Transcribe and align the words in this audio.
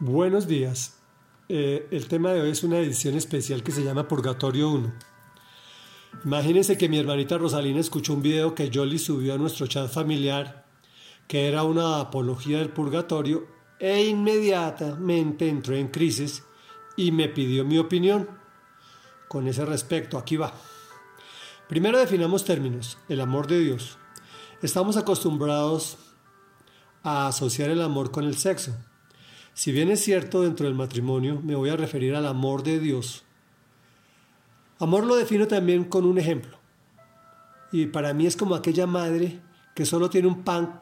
Buenos 0.00 0.46
días. 0.46 0.94
Eh, 1.48 1.88
el 1.90 2.06
tema 2.06 2.32
de 2.32 2.40
hoy 2.40 2.50
es 2.50 2.62
una 2.62 2.78
edición 2.78 3.16
especial 3.16 3.64
que 3.64 3.72
se 3.72 3.82
llama 3.82 4.06
Purgatorio 4.06 4.70
1. 4.70 4.94
Imagínense 6.24 6.78
que 6.78 6.88
mi 6.88 7.00
hermanita 7.00 7.36
Rosalina 7.36 7.80
escuchó 7.80 8.14
un 8.14 8.22
video 8.22 8.54
que 8.54 8.70
Jolly 8.72 9.00
subió 9.00 9.34
a 9.34 9.38
nuestro 9.38 9.66
chat 9.66 9.90
familiar, 9.90 10.66
que 11.26 11.48
era 11.48 11.64
una 11.64 11.98
apología 11.98 12.58
del 12.58 12.68
purgatorio, 12.68 13.48
e 13.80 14.04
inmediatamente 14.04 15.48
entró 15.48 15.74
en 15.74 15.88
crisis 15.88 16.44
y 16.96 17.10
me 17.10 17.28
pidió 17.28 17.64
mi 17.64 17.78
opinión. 17.78 18.30
Con 19.26 19.48
ese 19.48 19.64
respecto, 19.64 20.16
aquí 20.16 20.36
va. 20.36 20.54
Primero 21.68 21.98
definamos 21.98 22.44
términos. 22.44 22.98
El 23.08 23.20
amor 23.20 23.48
de 23.48 23.58
Dios. 23.58 23.98
Estamos 24.62 24.96
acostumbrados 24.96 25.98
a 27.02 27.26
asociar 27.26 27.70
el 27.70 27.82
amor 27.82 28.12
con 28.12 28.22
el 28.22 28.36
sexo. 28.36 28.76
Si 29.58 29.72
bien 29.72 29.90
es 29.90 30.04
cierto 30.04 30.42
dentro 30.42 30.66
del 30.66 30.76
matrimonio, 30.76 31.40
me 31.42 31.56
voy 31.56 31.68
a 31.70 31.76
referir 31.76 32.14
al 32.14 32.26
amor 32.26 32.62
de 32.62 32.78
Dios. 32.78 33.24
Amor 34.78 35.04
lo 35.04 35.16
defino 35.16 35.48
también 35.48 35.82
con 35.82 36.04
un 36.04 36.16
ejemplo. 36.16 36.56
Y 37.72 37.86
para 37.86 38.14
mí 38.14 38.24
es 38.24 38.36
como 38.36 38.54
aquella 38.54 38.86
madre 38.86 39.40
que 39.74 39.84
solo 39.84 40.10
tiene 40.10 40.28
un 40.28 40.44
pan 40.44 40.80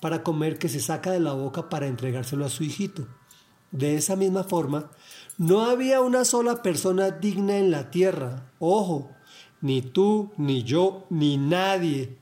para 0.00 0.22
comer 0.22 0.56
que 0.56 0.68
se 0.68 0.78
saca 0.78 1.10
de 1.10 1.18
la 1.18 1.32
boca 1.32 1.68
para 1.68 1.88
entregárselo 1.88 2.44
a 2.44 2.48
su 2.48 2.62
hijito. 2.62 3.08
De 3.72 3.96
esa 3.96 4.14
misma 4.14 4.44
forma, 4.44 4.88
no 5.36 5.62
había 5.62 6.00
una 6.00 6.24
sola 6.24 6.62
persona 6.62 7.10
digna 7.10 7.56
en 7.56 7.72
la 7.72 7.90
tierra, 7.90 8.52
ojo, 8.60 9.10
ni 9.60 9.82
tú, 9.82 10.30
ni 10.36 10.62
yo, 10.62 11.06
ni 11.10 11.38
nadie, 11.38 12.16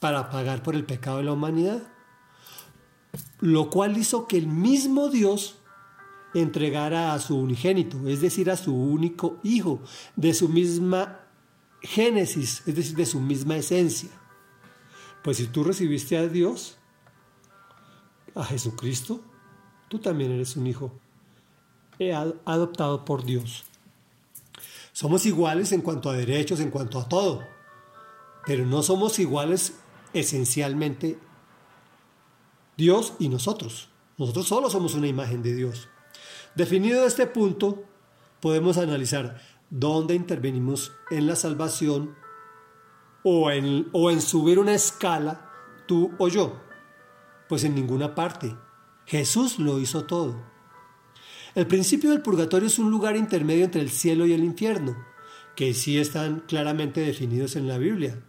para 0.00 0.30
pagar 0.30 0.64
por 0.64 0.74
el 0.74 0.84
pecado 0.84 1.18
de 1.18 1.22
la 1.22 1.32
humanidad 1.34 1.80
lo 3.40 3.70
cual 3.70 3.96
hizo 3.96 4.26
que 4.26 4.38
el 4.38 4.46
mismo 4.46 5.08
Dios 5.08 5.56
entregara 6.34 7.14
a 7.14 7.18
su 7.18 7.36
unigénito, 7.38 8.08
es 8.08 8.20
decir, 8.20 8.50
a 8.50 8.56
su 8.56 8.74
único 8.74 9.38
hijo, 9.42 9.80
de 10.16 10.34
su 10.34 10.48
misma 10.48 11.20
génesis, 11.80 12.62
es 12.66 12.74
decir, 12.74 12.96
de 12.96 13.06
su 13.06 13.20
misma 13.20 13.56
esencia. 13.56 14.10
Pues 15.22 15.38
si 15.38 15.46
tú 15.46 15.64
recibiste 15.64 16.16
a 16.16 16.28
Dios, 16.28 16.76
a 18.34 18.44
Jesucristo, 18.44 19.22
tú 19.88 19.98
también 19.98 20.32
eres 20.32 20.56
un 20.56 20.66
hijo 20.66 20.92
adoptado 22.44 23.04
por 23.04 23.24
Dios. 23.24 23.64
Somos 24.92 25.26
iguales 25.26 25.72
en 25.72 25.80
cuanto 25.80 26.10
a 26.10 26.14
derechos, 26.14 26.60
en 26.60 26.70
cuanto 26.70 26.98
a 26.98 27.08
todo, 27.08 27.42
pero 28.46 28.66
no 28.66 28.82
somos 28.82 29.18
iguales 29.18 29.74
esencialmente 30.12 31.18
Dios 32.78 33.14
y 33.18 33.28
nosotros. 33.28 33.88
Nosotros 34.18 34.46
solo 34.46 34.70
somos 34.70 34.94
una 34.94 35.08
imagen 35.08 35.42
de 35.42 35.52
Dios. 35.52 35.88
Definido 36.54 37.04
este 37.04 37.26
punto, 37.26 37.82
podemos 38.40 38.78
analizar 38.78 39.42
dónde 39.68 40.14
intervenimos 40.14 40.92
en 41.10 41.26
la 41.26 41.34
salvación 41.34 42.14
o 43.24 43.50
en, 43.50 43.88
o 43.90 44.12
en 44.12 44.22
subir 44.22 44.60
una 44.60 44.76
escala, 44.76 45.50
tú 45.88 46.12
o 46.18 46.28
yo. 46.28 46.60
Pues 47.48 47.64
en 47.64 47.74
ninguna 47.74 48.14
parte. 48.14 48.56
Jesús 49.06 49.58
lo 49.58 49.80
hizo 49.80 50.04
todo. 50.04 50.40
El 51.56 51.66
principio 51.66 52.10
del 52.10 52.22
purgatorio 52.22 52.68
es 52.68 52.78
un 52.78 52.92
lugar 52.92 53.16
intermedio 53.16 53.64
entre 53.64 53.80
el 53.80 53.90
cielo 53.90 54.24
y 54.24 54.34
el 54.34 54.44
infierno, 54.44 54.96
que 55.56 55.74
sí 55.74 55.98
están 55.98 56.44
claramente 56.46 57.00
definidos 57.00 57.56
en 57.56 57.66
la 57.66 57.76
Biblia. 57.76 58.22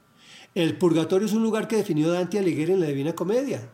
El 0.55 0.75
purgatorio 0.79 1.27
es 1.27 1.33
un 1.33 1.43
lugar 1.43 1.67
que 1.67 1.75
definió 1.75 2.11
Dante 2.11 2.39
Alighieri 2.39 2.73
en 2.73 2.79
la 2.79 2.87
Divina 2.87 3.13
Comedia 3.13 3.69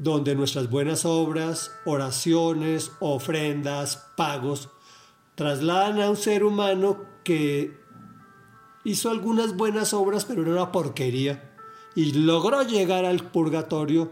donde 0.00 0.34
nuestras 0.34 0.70
buenas 0.70 1.04
obras, 1.04 1.72
oraciones, 1.84 2.90
ofrendas, 3.00 4.08
pagos, 4.16 4.70
trasladan 5.34 6.00
a 6.00 6.08
un 6.08 6.16
ser 6.16 6.42
humano 6.42 7.04
que 7.22 7.78
hizo 8.82 9.10
algunas 9.10 9.54
buenas 9.54 9.92
obras, 9.92 10.24
pero 10.24 10.40
era 10.40 10.52
una 10.52 10.72
porquería, 10.72 11.52
y 11.94 12.12
logró 12.12 12.62
llegar 12.62 13.04
al 13.04 13.30
purgatorio, 13.30 14.10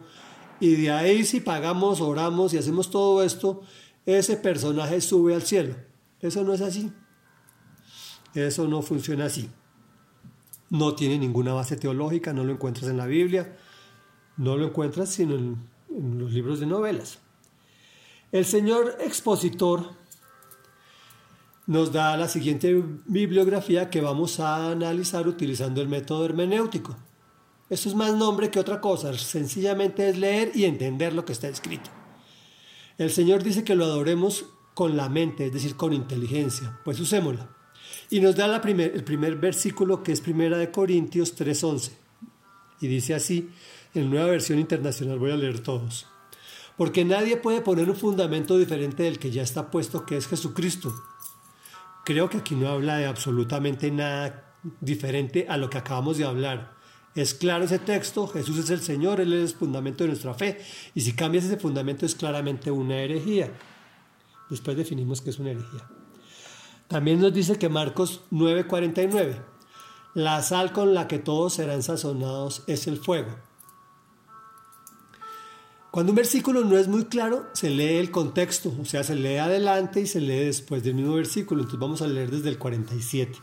y 0.60 0.75
de 0.75 0.91
ahí 0.91 1.25
si 1.25 1.41
pagamos, 1.41 2.03
oramos 2.03 2.53
y 2.53 2.59
hacemos 2.59 2.91
todo 2.91 3.22
esto, 3.22 3.62
ese 4.04 4.37
personaje 4.37 5.00
sube 5.00 5.34
al 5.34 5.43
cielo. 5.43 5.75
Eso 6.21 6.44
no 6.44 6.53
es 6.53 6.60
así. 6.60 6.93
Eso 8.34 8.69
no 8.69 8.82
funciona 8.82 9.25
así. 9.25 9.48
No 10.69 10.94
tiene 10.94 11.19
ninguna 11.19 11.54
base 11.54 11.77
teológica, 11.77 12.34
no 12.34 12.44
lo 12.44 12.53
encuentras 12.53 12.91
en 12.91 12.98
la 12.98 13.06
Biblia, 13.06 13.56
no 14.37 14.59
lo 14.59 14.66
encuentras 14.66 15.09
sino 15.09 15.34
en 15.34 15.78
en 15.98 16.19
los 16.19 16.32
libros 16.32 16.60
de 16.60 16.66
novelas. 16.66 17.19
El 18.32 18.44
señor 18.44 18.97
expositor 19.00 19.91
nos 21.66 21.92
da 21.92 22.16
la 22.16 22.28
siguiente 22.28 22.82
bibliografía 23.06 23.91
que 23.91 24.00
vamos 24.00 24.41
a 24.41 24.70
analizar 24.70 25.28
utilizando 25.28 25.82
el 25.82 25.88
método 25.88 26.25
hermenéutico. 26.25 26.97
Esto 27.69 27.91
es 27.91 27.94
más 27.94 28.14
nombre 28.14 28.50
que 28.50 28.59
otra 28.59 28.81
cosa, 28.81 29.12
sencillamente 29.12 30.09
es 30.09 30.16
leer 30.16 30.53
y 30.54 30.64
entender 30.64 31.12
lo 31.12 31.26
que 31.26 31.32
está 31.32 31.48
escrito. 31.48 31.91
El 32.97 33.10
Señor 33.10 33.42
dice 33.42 33.65
que 33.65 33.75
lo 33.75 33.84
adoremos 33.84 34.47
con 34.72 34.97
la 34.97 35.09
mente, 35.09 35.47
es 35.47 35.53
decir, 35.53 35.76
con 35.76 35.92
inteligencia, 35.92 36.80
pues 36.84 36.98
usémosla. 37.00 37.50
Y 38.10 38.20
nos 38.20 38.36
da 38.36 38.47
el 38.47 39.04
primer 39.04 39.36
versículo 39.36 40.03
que 40.03 40.12
es 40.12 40.20
Primera 40.20 40.56
de 40.56 40.70
Corintios 40.70 41.36
3:11. 41.36 41.92
Y 42.80 42.86
dice 42.86 43.15
así, 43.15 43.50
en 43.94 44.10
nueva 44.10 44.26
versión 44.26 44.59
internacional 44.59 45.19
voy 45.19 45.31
a 45.31 45.37
leer 45.37 45.60
todos. 45.60 46.06
Porque 46.76 47.04
nadie 47.04 47.37
puede 47.37 47.60
poner 47.60 47.91
un 47.91 47.97
fundamento 47.97 48.56
diferente 48.56 49.03
del 49.03 49.19
que 49.19 49.31
ya 49.31 49.43
está 49.43 49.71
puesto, 49.71 50.06
que 50.06 50.16
es 50.16 50.28
Jesucristo. 50.28 50.94
Creo 52.04 52.31
que 52.31 52.38
aquí 52.38 52.54
no 52.54 52.69
habla 52.69 52.97
de 52.97 53.06
absolutamente 53.06 53.91
nada 53.91 54.54
diferente 54.81 55.47
a 55.48 55.56
lo 55.56 55.71
que 55.71 55.78
acabamos 55.78 56.19
de 56.19 56.25
hablar. 56.25 56.77
Es 57.15 57.34
claro 57.34 57.65
ese 57.65 57.81
texto, 57.81 58.28
Jesús 58.28 58.59
es 58.59 58.71
el 58.71 58.81
Señor, 58.81 59.21
Él 59.21 59.32
es 59.32 59.53
el 59.53 59.59
fundamento 59.59 60.04
de 60.04 60.09
nuestra 60.09 60.34
fe. 60.34 60.60
Y 60.94 61.00
si 61.00 61.15
cambias 61.15 61.44
ese 61.44 61.56
fundamento 61.56 62.06
es 62.06 62.15
claramente 62.15 62.71
una 62.71 62.98
herejía. 62.98 63.53
Después 64.48 64.77
definimos 64.77 65.21
que 65.21 65.31
es 65.31 65.38
una 65.38 65.50
herejía. 65.50 65.88
También 66.87 67.21
nos 67.21 67.34
dice 67.34 67.59
que 67.59 67.69
Marcos 67.69 68.22
9:49, 68.31 69.43
la 70.15 70.43
sal 70.43 70.72
con 70.72 70.94
la 70.94 71.09
que 71.09 71.19
todos 71.19 71.54
serán 71.54 71.82
sazonados 71.82 72.62
es 72.66 72.87
el 72.87 72.98
fuego. 72.98 73.47
Cuando 75.91 76.12
un 76.12 76.16
versículo 76.16 76.65
no 76.65 76.76
es 76.76 76.87
muy 76.87 77.06
claro, 77.06 77.47
se 77.54 77.71
lee 77.71 77.97
el 77.97 78.10
contexto, 78.10 78.72
o 78.81 78.84
sea, 78.84 79.04
se 79.04 79.15
lee 79.15 79.37
adelante 79.37 80.00
y 80.03 80.06
se 80.06 80.21
lee 80.21 80.44
después 80.44 80.84
del 80.84 80.94
mismo 80.94 81.15
versículo. 81.15 81.62
Entonces 81.62 81.81
vamos 81.81 82.03
a 82.03 82.06
leer 82.06 82.31
desde 82.31 82.50
el 82.50 82.59
47. 82.59 83.38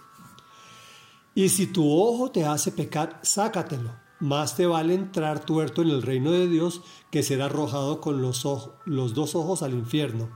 Y 1.34 1.50
si 1.50 1.68
tu 1.68 1.92
ojo 1.92 2.32
te 2.32 2.46
hace 2.46 2.72
pecar, 2.72 3.20
sácatelo. 3.24 3.92
Más 4.20 4.56
te 4.56 4.66
vale 4.66 4.94
entrar 4.94 5.44
tuerto 5.44 5.82
en 5.82 5.90
el 5.90 6.02
reino 6.02 6.32
de 6.32 6.48
Dios 6.48 6.82
que 7.12 7.24
ser 7.24 7.42
arrojado 7.42 8.00
con 8.00 8.22
los, 8.22 8.48
los 8.86 9.14
dos 9.14 9.36
ojos 9.36 9.62
al 9.62 9.74
infierno, 9.74 10.30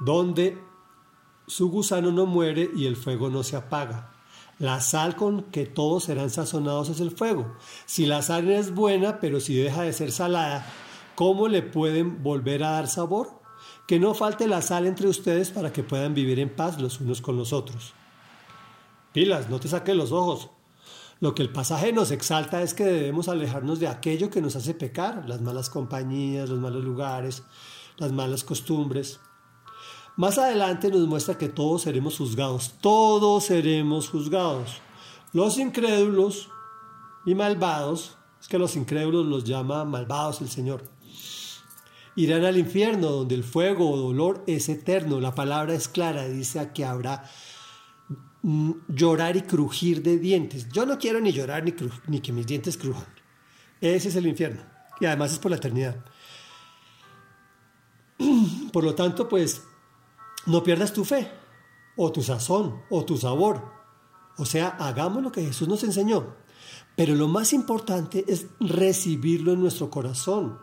donde 0.00 0.56
su 1.46 1.68
gusano 1.68 2.12
no 2.12 2.26
muere 2.26 2.70
y 2.74 2.86
el 2.86 2.96
fuego 2.96 3.28
no 3.28 3.42
se 3.42 3.56
apaga. 3.56 4.12
La 4.58 4.80
sal 4.80 5.16
con 5.16 5.42
que 5.42 5.66
todos 5.66 6.04
serán 6.04 6.30
sazonados 6.30 6.88
es 6.88 7.00
el 7.00 7.10
fuego. 7.10 7.54
Si 7.86 8.06
la 8.06 8.22
sal 8.22 8.50
es 8.50 8.74
buena, 8.74 9.20
pero 9.20 9.40
si 9.40 9.54
deja 9.54 9.82
de 9.82 9.92
ser 9.92 10.10
salada, 10.10 10.66
¿Cómo 11.18 11.48
le 11.48 11.62
pueden 11.62 12.22
volver 12.22 12.62
a 12.62 12.70
dar 12.70 12.86
sabor? 12.86 13.40
Que 13.88 13.98
no 13.98 14.14
falte 14.14 14.46
la 14.46 14.62
sal 14.62 14.86
entre 14.86 15.08
ustedes 15.08 15.50
para 15.50 15.72
que 15.72 15.82
puedan 15.82 16.14
vivir 16.14 16.38
en 16.38 16.48
paz 16.48 16.80
los 16.80 17.00
unos 17.00 17.20
con 17.20 17.36
los 17.36 17.52
otros. 17.52 17.92
Pilas, 19.12 19.50
no 19.50 19.58
te 19.58 19.66
saques 19.66 19.96
los 19.96 20.12
ojos. 20.12 20.50
Lo 21.18 21.34
que 21.34 21.42
el 21.42 21.50
pasaje 21.50 21.92
nos 21.92 22.12
exalta 22.12 22.62
es 22.62 22.72
que 22.72 22.84
debemos 22.84 23.26
alejarnos 23.26 23.80
de 23.80 23.88
aquello 23.88 24.30
que 24.30 24.40
nos 24.40 24.54
hace 24.54 24.74
pecar, 24.74 25.28
las 25.28 25.40
malas 25.40 25.70
compañías, 25.70 26.50
los 26.50 26.60
malos 26.60 26.84
lugares, 26.84 27.42
las 27.96 28.12
malas 28.12 28.44
costumbres. 28.44 29.18
Más 30.14 30.38
adelante 30.38 30.88
nos 30.88 31.08
muestra 31.08 31.36
que 31.36 31.48
todos 31.48 31.82
seremos 31.82 32.16
juzgados, 32.16 32.74
todos 32.80 33.42
seremos 33.42 34.08
juzgados. 34.08 34.80
Los 35.32 35.58
incrédulos 35.58 36.48
y 37.26 37.34
malvados, 37.34 38.16
es 38.40 38.46
que 38.46 38.60
los 38.60 38.76
incrédulos 38.76 39.26
los 39.26 39.42
llama 39.42 39.84
malvados 39.84 40.40
el 40.42 40.48
Señor 40.48 40.96
irán 42.18 42.44
al 42.44 42.58
infierno 42.58 43.10
donde 43.10 43.36
el 43.36 43.44
fuego 43.44 43.88
o 43.88 43.96
dolor 43.96 44.42
es 44.48 44.68
eterno. 44.68 45.20
La 45.20 45.36
palabra 45.36 45.72
es 45.74 45.86
clara, 45.86 46.26
dice 46.26 46.70
que 46.74 46.84
habrá 46.84 47.22
mm, 48.42 48.72
llorar 48.88 49.36
y 49.36 49.42
crujir 49.42 50.02
de 50.02 50.18
dientes. 50.18 50.68
Yo 50.70 50.84
no 50.84 50.98
quiero 50.98 51.20
ni 51.20 51.30
llorar 51.30 51.62
ni, 51.62 51.72
ni 52.08 52.20
que 52.20 52.32
mis 52.32 52.44
dientes 52.44 52.76
crujan. 52.76 53.06
Ese 53.80 54.08
es 54.08 54.16
el 54.16 54.26
infierno. 54.26 54.62
Y 55.00 55.06
además 55.06 55.32
es 55.32 55.38
por 55.38 55.52
la 55.52 55.58
eternidad. 55.58 56.04
Por 58.72 58.82
lo 58.82 58.96
tanto, 58.96 59.28
pues, 59.28 59.62
no 60.46 60.64
pierdas 60.64 60.92
tu 60.92 61.04
fe, 61.04 61.30
o 61.96 62.10
tu 62.10 62.20
sazón, 62.20 62.82
o 62.90 63.04
tu 63.04 63.16
sabor. 63.16 63.72
O 64.38 64.44
sea, 64.44 64.70
hagamos 64.70 65.22
lo 65.22 65.30
que 65.30 65.44
Jesús 65.44 65.68
nos 65.68 65.84
enseñó. 65.84 66.34
Pero 66.96 67.14
lo 67.14 67.28
más 67.28 67.52
importante 67.52 68.24
es 68.26 68.46
recibirlo 68.58 69.52
en 69.52 69.60
nuestro 69.60 69.88
corazón 69.88 70.58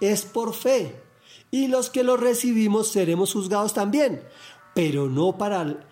es 0.00 0.22
por 0.22 0.54
fe. 0.54 1.04
y 1.50 1.68
los 1.68 1.88
que 1.88 2.04
lo 2.04 2.18
recibimos 2.18 2.88
seremos 2.88 3.32
juzgados 3.32 3.72
también, 3.72 4.22
pero 4.74 5.08
no 5.08 5.38
para 5.38 5.88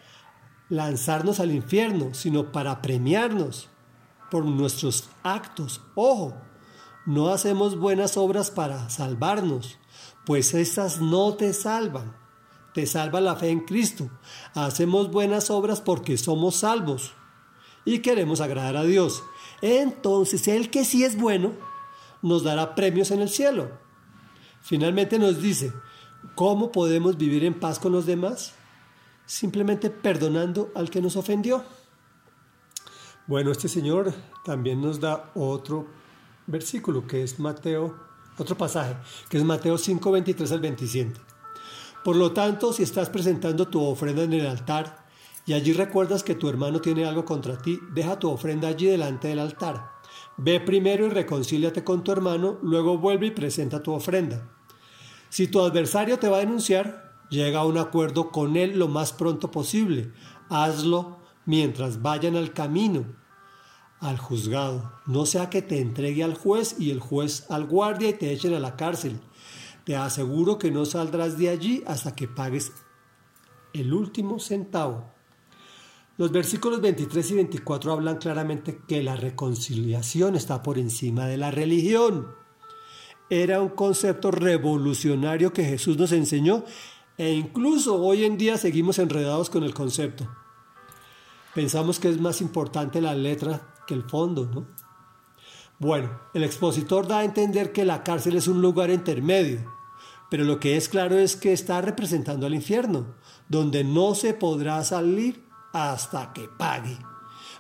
lanzarnos 0.69 1.41
al 1.41 1.51
infierno, 1.51 2.13
sino 2.13 2.53
para 2.53 2.83
premiarnos 2.83 3.71
por 4.31 4.45
nuestros 4.45 5.09
actos. 5.23 5.81
Ojo, 5.95 6.35
no 7.07 7.29
hacemos 7.29 7.79
buenas 7.79 8.17
obras 8.17 8.51
para 8.51 8.91
salvarnos, 8.91 9.79
pues 10.25 10.53
estas 10.55 11.01
no 11.01 11.35
te 11.35 11.53
salvan. 11.53 12.15
Te 12.75 12.85
salva 12.85 13.23
la 13.23 13.37
fe 13.37 13.49
en 13.49 13.61
Cristo. 13.61 14.11
Hacemos 14.53 15.11
buenas 15.11 15.49
obras 15.51 15.81
porque 15.81 16.19
somos 16.19 16.57
salvos 16.57 17.15
y 17.87 18.01
queremos 18.01 18.43
agradar 18.43 18.77
a 18.77 18.83
Dios. 18.83 19.23
Entonces 19.63 20.47
el 20.49 20.69
que 20.69 20.85
sí 20.85 21.03
es 21.03 21.17
bueno 21.17 21.53
nos 22.21 22.43
dará 22.43 22.75
premios 22.75 23.11
en 23.13 23.23
el 23.23 23.31
cielo. 23.31 23.86
Finalmente 24.67 25.17
nos 25.21 25.41
dice, 25.41 25.73
¿cómo 26.35 26.73
podemos 26.73 27.17
vivir 27.17 27.45
en 27.45 27.55
paz 27.55 27.79
con 27.79 27.93
los 27.93 28.05
demás? 28.05 28.53
Simplemente 29.25 29.91
perdonando 29.91 30.73
al 30.75 30.91
que 30.91 31.01
nos 31.01 31.15
ofendió. 31.15 31.63
Bueno, 33.29 33.53
este 33.53 33.69
Señor 33.69 34.13
también 34.45 34.81
nos 34.81 34.99
da 34.99 35.31
otro 35.37 35.87
versículo 36.49 37.07
que 37.07 37.23
es 37.23 37.39
Mateo, 37.39 37.97
otro 38.39 38.59
pasaje, 38.59 38.97
que 39.29 39.37
es 39.37 39.45
Mateo 39.45 39.79
5, 39.79 40.11
23 40.11 40.51
al 40.51 40.61
27. 40.61 41.21
Por 42.03 42.17
lo 42.17 42.33
tanto, 42.33 42.73
si 42.73 42.83
estás 42.83 43.09
presentando 43.09 43.69
tu 43.69 43.81
ofrenda 43.85 44.25
en 44.25 44.33
el 44.33 44.49
altar 44.49 45.07
y 45.47 45.53
allí 45.53 45.75
recuerdas 45.75 46.25
que 46.25 46.35
tu 46.35 46.49
hermano 46.49 46.81
tiene 46.81 47.07
algo 47.07 47.25
contra 47.25 47.57
ti, 47.57 47.79
deja 47.93 48.19
tu 48.19 48.29
ofrenda 48.29 48.67
allí 48.67 48.87
delante 48.87 49.29
del 49.29 49.39
altar. 49.39 49.93
Ve 50.37 50.59
primero 50.59 51.07
y 51.07 51.11
reconcíliate 51.11 51.85
con 51.85 52.03
tu 52.03 52.11
hermano, 52.11 52.59
luego 52.63 52.99
vuelve 52.99 53.27
y 53.29 53.31
presenta 53.31 53.81
tu 53.81 53.93
ofrenda. 53.93 54.56
Si 55.37 55.49
tu 55.49 55.61
adversario 55.61 56.19
te 56.19 56.31
va 56.31 56.39
a 56.39 56.41
denunciar, 56.41 57.13
llega 57.29 57.61
a 57.61 57.67
un 57.67 57.77
acuerdo 57.77 58.31
con 58.31 58.57
él 58.57 58.79
lo 58.79 58.89
más 58.89 59.13
pronto 59.13 59.51
posible. 59.51 60.11
Hazlo 60.49 61.19
mientras 61.45 62.01
vayan 62.01 62.37
al 62.37 62.55
camino, 62.55 63.05
al 64.01 64.17
juzgado. 64.17 64.95
No 65.05 65.27
sea 65.27 65.51
que 65.51 65.61
te 65.61 65.79
entregue 65.79 66.25
al 66.25 66.33
juez 66.33 66.77
y 66.79 66.91
el 66.91 67.01
juez 67.01 67.45
al 67.51 67.67
guardia 67.67 68.09
y 68.09 68.13
te 68.15 68.33
echen 68.33 68.55
a 68.55 68.61
la 68.61 68.77
cárcel. 68.77 69.21
Te 69.85 69.95
aseguro 69.95 70.59
que 70.59 70.71
no 70.71 70.87
saldrás 70.87 71.37
de 71.37 71.51
allí 71.51 71.85
hasta 71.87 72.17
que 72.17 72.29
pagues 72.29 72.73
el 73.75 73.93
último 73.93 74.39
centavo. 74.39 75.13
Los 76.17 76.33
versículos 76.33 76.81
23 76.81 77.31
y 77.33 77.35
24 77.35 77.93
hablan 77.93 78.17
claramente 78.17 78.81
que 78.89 79.03
la 79.03 79.17
reconciliación 79.17 80.35
está 80.35 80.63
por 80.63 80.79
encima 80.79 81.27
de 81.27 81.37
la 81.37 81.51
religión. 81.51 82.46
Era 83.29 83.61
un 83.61 83.71
concepto 83.71 84.31
revolucionario 84.31 85.53
que 85.53 85.65
Jesús 85.65 85.97
nos 85.97 86.13
enseñó 86.13 86.65
e 87.19 87.33
incluso 87.33 88.01
hoy 88.01 88.25
en 88.25 88.37
día 88.39 88.57
seguimos 88.57 88.99
enredados 88.99 89.51
con 89.51 89.65
el 89.65 89.75
concepto. 89.75 90.29
Pensamos 91.55 91.99
que 91.99 92.09
es 92.09 92.21
más 92.21 92.41
importante 92.41 93.01
la 93.01 93.15
letra 93.15 93.75
que 93.87 93.95
el 93.95 94.03
fondo, 94.05 94.45
¿no? 94.47 94.67
Bueno, 95.79 96.21
el 96.35 96.45
expositor 96.45 97.07
da 97.07 97.19
a 97.19 97.25
entender 97.25 97.73
que 97.73 97.85
la 97.85 98.03
cárcel 98.03 98.37
es 98.37 98.49
un 98.49 98.63
lugar 98.63 98.91
intermedio, 98.91 99.71
pero 100.31 100.45
lo 100.45 100.61
que 100.61 100.77
es 100.77 100.89
claro 100.89 101.19
es 101.19 101.37
que 101.37 101.53
está 101.53 101.81
representando 101.81 102.47
al 102.47 102.55
infierno, 102.55 103.15
donde 103.49 103.85
no 103.85 104.15
se 104.15 104.35
podrá 104.35 104.83
salir 104.85 105.45
hasta 105.73 106.33
que 106.33 106.49
pague. 106.49 106.99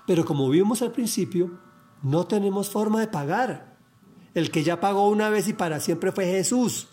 Pero 0.06 0.24
como 0.24 0.48
vimos 0.48 0.80
al 0.82 0.92
principio, 0.92 1.58
no 2.02 2.26
tenemos 2.26 2.70
forma 2.70 3.00
de 3.00 3.08
pagar. 3.08 3.75
El 4.36 4.50
que 4.50 4.62
ya 4.62 4.80
pagó 4.80 5.08
una 5.08 5.30
vez 5.30 5.48
y 5.48 5.54
para 5.54 5.80
siempre 5.80 6.12
fue 6.12 6.26
Jesús. 6.26 6.88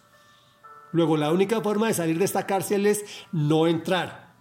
Luego 0.93 1.17
la 1.17 1.29
única 1.29 1.59
forma 1.59 1.87
de 1.87 1.93
salir 1.93 2.17
de 2.17 2.23
esta 2.23 2.47
cárcel 2.47 2.85
es 2.85 3.03
no 3.33 3.67
entrar. 3.67 4.33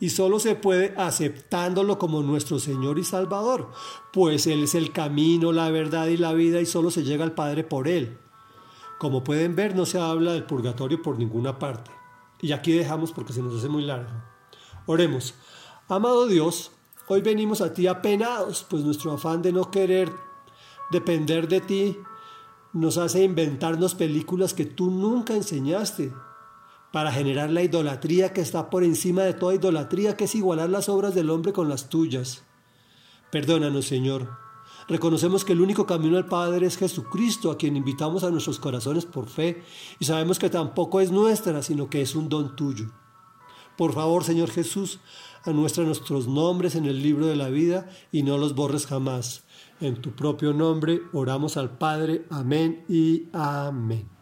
Y 0.00 0.08
solo 0.08 0.40
se 0.40 0.54
puede 0.54 0.94
aceptándolo 0.96 1.98
como 1.98 2.22
nuestro 2.22 2.58
Señor 2.58 2.98
y 2.98 3.04
Salvador, 3.04 3.72
pues 4.10 4.46
Él 4.46 4.62
es 4.62 4.74
el 4.74 4.90
camino, 4.90 5.52
la 5.52 5.70
verdad 5.70 6.06
y 6.06 6.16
la 6.16 6.32
vida 6.32 6.62
y 6.62 6.64
solo 6.64 6.90
se 6.90 7.04
llega 7.04 7.24
al 7.24 7.34
Padre 7.34 7.62
por 7.62 7.88
Él. 7.88 8.16
Como 8.98 9.22
pueden 9.22 9.54
ver, 9.54 9.76
no 9.76 9.84
se 9.84 10.00
habla 10.00 10.32
del 10.32 10.44
purgatorio 10.44 11.02
por 11.02 11.18
ninguna 11.18 11.58
parte. 11.58 11.90
Y 12.40 12.52
aquí 12.52 12.72
dejamos 12.72 13.12
porque 13.12 13.34
se 13.34 13.42
nos 13.42 13.58
hace 13.58 13.68
muy 13.68 13.82
largo. 13.82 14.12
Oremos. 14.86 15.34
Amado 15.88 16.26
Dios, 16.26 16.72
hoy 17.06 17.20
venimos 17.20 17.60
a 17.60 17.74
ti 17.74 17.86
apenados, 17.86 18.64
pues 18.66 18.82
nuestro 18.82 19.12
afán 19.12 19.42
de 19.42 19.52
no 19.52 19.70
querer 19.70 20.10
depender 20.90 21.46
de 21.46 21.60
ti 21.60 21.98
nos 22.72 22.98
hace 22.98 23.24
inventarnos 23.24 23.94
películas 23.94 24.54
que 24.54 24.64
tú 24.64 24.90
nunca 24.90 25.34
enseñaste 25.34 26.12
para 26.92 27.12
generar 27.12 27.50
la 27.50 27.62
idolatría 27.62 28.32
que 28.32 28.40
está 28.40 28.70
por 28.70 28.84
encima 28.84 29.22
de 29.22 29.34
toda 29.34 29.54
idolatría, 29.54 30.16
que 30.16 30.24
es 30.24 30.34
igualar 30.34 30.70
las 30.70 30.88
obras 30.88 31.14
del 31.14 31.30
hombre 31.30 31.52
con 31.52 31.68
las 31.68 31.88
tuyas. 31.88 32.44
Perdónanos, 33.30 33.86
Señor. 33.86 34.28
Reconocemos 34.88 35.44
que 35.44 35.52
el 35.52 35.60
único 35.60 35.86
camino 35.86 36.16
al 36.16 36.26
Padre 36.26 36.66
es 36.66 36.76
Jesucristo, 36.76 37.52
a 37.52 37.56
quien 37.56 37.76
invitamos 37.76 38.24
a 38.24 38.30
nuestros 38.30 38.58
corazones 38.58 39.06
por 39.06 39.28
fe, 39.28 39.62
y 40.00 40.04
sabemos 40.04 40.40
que 40.40 40.50
tampoco 40.50 41.00
es 41.00 41.12
nuestra, 41.12 41.62
sino 41.62 41.88
que 41.88 42.02
es 42.02 42.16
un 42.16 42.28
don 42.28 42.56
tuyo. 42.56 42.90
Por 43.76 43.92
favor, 43.92 44.24
Señor 44.24 44.50
Jesús, 44.50 44.98
anuestra 45.44 45.84
nuestros 45.84 46.26
nombres 46.26 46.74
en 46.74 46.86
el 46.86 47.02
libro 47.02 47.26
de 47.26 47.36
la 47.36 47.48
vida 47.50 47.88
y 48.10 48.24
no 48.24 48.36
los 48.36 48.54
borres 48.56 48.86
jamás. 48.86 49.44
En 49.80 50.00
tu 50.02 50.10
propio 50.10 50.52
nombre 50.52 51.00
oramos 51.12 51.56
al 51.56 51.78
Padre. 51.78 52.26
Amén 52.28 52.84
y 52.88 53.28
amén. 53.32 54.19